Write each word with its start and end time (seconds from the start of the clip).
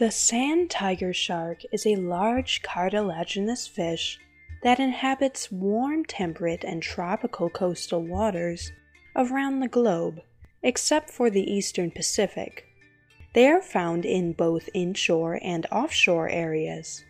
The 0.00 0.10
sand 0.10 0.70
tiger 0.70 1.12
shark 1.12 1.60
is 1.72 1.86
a 1.86 1.96
large 1.96 2.62
cartilaginous 2.62 3.66
fish 3.66 4.18
that 4.62 4.80
inhabits 4.80 5.52
warm, 5.52 6.06
temperate, 6.06 6.64
and 6.64 6.82
tropical 6.82 7.50
coastal 7.50 8.02
waters 8.02 8.72
around 9.14 9.60
the 9.60 9.68
globe, 9.68 10.22
except 10.62 11.10
for 11.10 11.28
the 11.28 11.42
eastern 11.42 11.90
Pacific. 11.90 12.64
They 13.34 13.46
are 13.48 13.60
found 13.60 14.06
in 14.06 14.32
both 14.32 14.70
inshore 14.72 15.38
and 15.42 15.66
offshore 15.70 16.30
areas. 16.30 17.04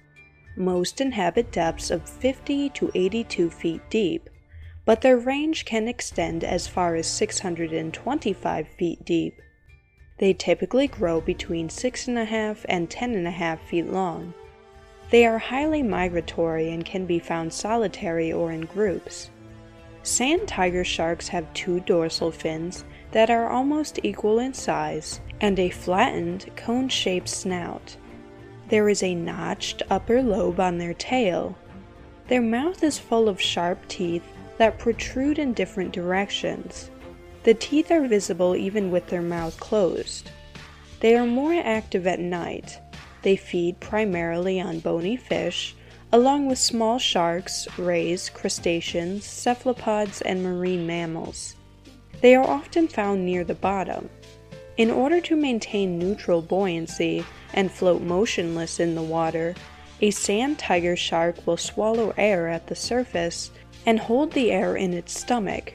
Most 0.57 1.01
inhabit 1.01 1.53
depths 1.53 1.93
of 1.93 2.09
50 2.09 2.71
to 2.71 2.91
82 2.93 3.51
feet 3.51 3.83
deep, 3.89 4.29
but 4.85 5.01
their 5.01 5.17
range 5.17 5.65
can 5.65 5.87
extend 5.87 6.43
as 6.43 6.67
far 6.67 6.97
as 6.97 7.07
625 7.07 8.67
feet 8.67 9.05
deep. 9.05 9.41
They 10.21 10.35
typically 10.35 10.87
grow 10.87 11.23
between 11.23 11.71
6.5 11.71 12.67
and 12.69 12.91
10.5 12.91 13.59
feet 13.61 13.91
long. 13.91 14.35
They 15.09 15.25
are 15.25 15.39
highly 15.39 15.83
migratory 15.83 16.71
and 16.71 16.85
can 16.85 17.07
be 17.07 17.19
found 17.19 17.55
solitary 17.55 18.31
or 18.31 18.53
in 18.53 18.67
groups. 18.67 19.31
Sand 20.03 20.47
tiger 20.47 20.85
sharks 20.85 21.29
have 21.29 21.51
two 21.55 21.81
dorsal 21.81 22.31
fins 22.31 22.85
that 23.13 23.31
are 23.31 23.49
almost 23.49 23.99
equal 24.03 24.39
in 24.39 24.53
size 24.53 25.23
and 25.41 25.59
a 25.59 25.71
flattened, 25.71 26.51
cone 26.55 26.91
shaped 26.91 27.31
snout. 27.31 27.97
There 28.69 28.91
is 28.91 29.03
a 29.03 29.15
notched 29.15 29.83
upper 29.89 30.21
lobe 30.21 30.61
on 30.61 30.77
their 30.77 30.95
tail. 30.95 31.57
Their 32.29 32.43
mouth 32.43 32.85
is 32.85 32.99
full 32.99 33.27
of 33.27 33.41
sharp 33.41 33.89
teeth 33.89 34.25
that 34.59 34.79
protrude 34.79 35.39
in 35.39 35.55
different 35.55 35.93
directions. 35.93 36.91
The 37.43 37.55
teeth 37.55 37.91
are 37.91 38.07
visible 38.07 38.55
even 38.55 38.91
with 38.91 39.07
their 39.07 39.23
mouth 39.23 39.59
closed. 39.59 40.31
They 41.01 41.17
are 41.17 41.25
more 41.25 41.55
active 41.55 42.07
at 42.07 42.21
night. 42.21 42.79
They 43.23 43.37
feed 43.37 43.81
primarily 43.81 44.61
on 44.61 44.81
bony 44.81 45.17
fish, 45.17 45.75
along 46.13 46.47
with 46.47 46.59
small 46.59 46.99
sharks, 46.99 47.67
rays, 47.79 48.29
crustaceans, 48.29 49.25
cephalopods, 49.25 50.21
and 50.21 50.43
marine 50.43 50.87
mammals. 50.87 51.57
They 52.21 52.35
are 52.35 52.47
often 52.47 52.89
found 52.89 53.25
near 53.25 53.45
the 53.45 53.55
bottom. 53.55 54.11
In 54.77 54.91
order 54.91 55.21
to 55.23 55.37
maintain 55.37 55.99
neutral 55.99 56.43
buoyancy 56.43 57.25
and 57.55 57.71
float 57.71 58.03
motionless 58.03 58.81
in 58.81 58.95
the 58.95 59.03
water, 59.03 59.55
a 60.03 60.11
sand 60.11 60.59
tiger 60.59 60.97
shark 60.97 61.47
will 61.47 61.57
swallow 61.57 62.13
air 62.17 62.49
at 62.49 62.67
the 62.67 62.75
surface 62.75 63.51
and 63.87 63.99
hold 63.99 64.33
the 64.33 64.51
air 64.51 64.77
in 64.77 64.93
its 64.93 65.19
stomach. 65.19 65.75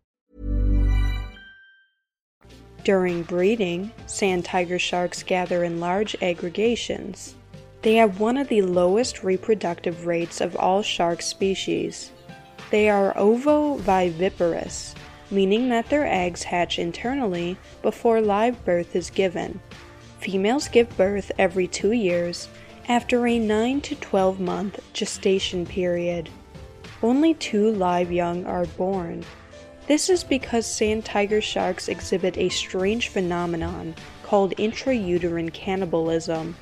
During 2.83 3.21
breeding, 3.23 3.91
sand 4.07 4.45
tiger 4.45 4.79
sharks 4.79 5.21
gather 5.21 5.63
in 5.63 5.79
large 5.79 6.15
aggregations. 6.21 7.35
They 7.83 7.95
have 7.95 8.19
one 8.19 8.37
of 8.37 8.47
the 8.47 8.63
lowest 8.63 9.23
reproductive 9.23 10.05
rates 10.05 10.41
of 10.41 10.55
all 10.55 10.81
shark 10.81 11.21
species. 11.21 12.11
They 12.71 12.89
are 12.89 13.13
ovoviviparous, 13.13 14.95
meaning 15.29 15.69
that 15.69 15.89
their 15.89 16.07
eggs 16.07 16.43
hatch 16.43 16.79
internally 16.79 17.57
before 17.81 18.21
live 18.21 18.63
birth 18.65 18.95
is 18.95 19.09
given. 19.09 19.59
Females 20.19 20.67
give 20.67 20.95
birth 20.97 21.31
every 21.37 21.67
two 21.67 21.91
years 21.91 22.47
after 22.87 23.27
a 23.27 23.37
9 23.37 23.81
to 23.81 23.95
12 23.95 24.39
month 24.39 24.79
gestation 24.93 25.65
period. 25.65 26.29
Only 27.03 27.33
two 27.33 27.71
live 27.71 28.11
young 28.11 28.45
are 28.45 28.65
born. 28.65 29.23
This 29.87 30.09
is 30.09 30.23
because 30.23 30.65
sand 30.65 31.03
tiger 31.05 31.41
sharks 31.41 31.89
exhibit 31.89 32.37
a 32.37 32.49
strange 32.49 33.09
phenomenon 33.09 33.95
called 34.23 34.53
intrauterine 34.57 35.51
cannibalism. 35.51 36.55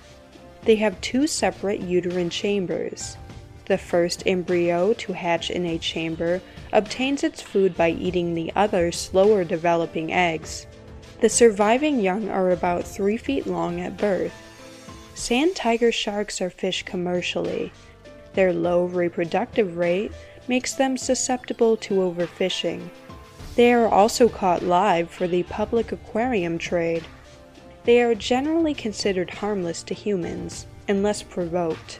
They 0.64 0.78
have 0.78 1.00
two 1.02 1.28
separate 1.28 1.82
uterine 1.82 2.30
chambers. 2.30 3.18
The 3.66 3.78
first 3.78 4.24
embryo 4.26 4.94
to 4.94 5.14
hatch 5.14 5.52
in 5.52 5.66
a 5.68 5.78
chamber 5.78 6.42
obtains 6.74 7.24
its 7.24 7.42
food 7.42 7.78
by 7.78 7.92
eating 7.92 8.34
the 8.34 8.52
other 8.56 8.92
slower 8.92 9.44
developing 9.44 10.12
eggs. 10.12 10.66
The 11.22 11.30
surviving 11.30 12.00
young 12.00 12.30
are 12.30 12.50
about 12.50 12.88
3 12.88 13.18
feet 13.18 13.46
long 13.46 13.80
at 13.80 13.98
birth. 13.98 14.34
Sand 15.14 15.56
tiger 15.56 15.92
sharks 15.92 16.42
are 16.42 16.50
fished 16.50 16.86
commercially. 16.86 17.72
Their 18.34 18.54
low 18.54 18.86
reproductive 18.86 19.78
rate 19.78 20.14
makes 20.48 20.74
them 20.74 20.98
susceptible 20.98 21.78
to 21.78 21.96
overfishing. 21.96 22.90
They 23.56 23.74
are 23.74 23.88
also 23.88 24.30
caught 24.30 24.64
live 24.64 25.10
for 25.10 25.28
the 25.28 25.44
public 25.44 25.92
aquarium 25.92 26.58
trade. 26.58 27.04
They 27.84 28.02
are 28.02 28.16
generally 28.16 28.74
considered 28.74 29.30
harmless 29.30 29.84
to 29.84 29.94
humans, 29.94 30.66
unless 30.88 31.24
provoked. 31.24 32.00